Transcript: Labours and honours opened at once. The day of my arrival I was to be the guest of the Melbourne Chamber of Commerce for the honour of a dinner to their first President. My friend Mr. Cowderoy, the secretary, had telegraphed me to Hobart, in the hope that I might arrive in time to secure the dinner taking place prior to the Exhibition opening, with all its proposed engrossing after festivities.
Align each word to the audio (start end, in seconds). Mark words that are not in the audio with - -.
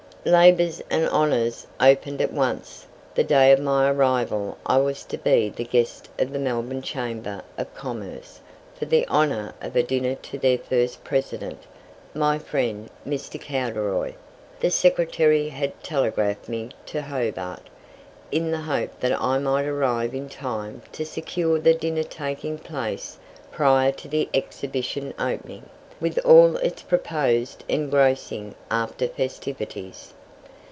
Labours 0.23 0.83
and 0.87 1.07
honours 1.09 1.65
opened 1.79 2.21
at 2.21 2.31
once. 2.31 2.85
The 3.15 3.23
day 3.23 3.51
of 3.51 3.57
my 3.59 3.89
arrival 3.89 4.55
I 4.67 4.77
was 4.77 5.03
to 5.05 5.17
be 5.17 5.49
the 5.49 5.63
guest 5.63 6.09
of 6.19 6.31
the 6.31 6.37
Melbourne 6.37 6.83
Chamber 6.83 7.41
of 7.57 7.73
Commerce 7.73 8.39
for 8.77 8.85
the 8.85 9.07
honour 9.07 9.55
of 9.63 9.75
a 9.75 9.81
dinner 9.81 10.13
to 10.13 10.37
their 10.37 10.59
first 10.59 11.03
President. 11.03 11.57
My 12.13 12.37
friend 12.37 12.91
Mr. 13.03 13.41
Cowderoy, 13.41 14.13
the 14.59 14.69
secretary, 14.69 15.49
had 15.49 15.83
telegraphed 15.83 16.47
me 16.47 16.69
to 16.85 17.01
Hobart, 17.01 17.63
in 18.31 18.51
the 18.51 18.59
hope 18.61 18.99
that 18.99 19.19
I 19.19 19.39
might 19.39 19.65
arrive 19.65 20.13
in 20.13 20.29
time 20.29 20.83
to 20.91 21.03
secure 21.03 21.57
the 21.57 21.73
dinner 21.73 22.03
taking 22.03 22.59
place 22.59 23.17
prior 23.51 23.91
to 23.93 24.07
the 24.07 24.29
Exhibition 24.35 25.15
opening, 25.17 25.63
with 25.99 26.17
all 26.25 26.55
its 26.57 26.81
proposed 26.81 27.63
engrossing 27.69 28.55
after 28.71 29.07
festivities. 29.07 30.15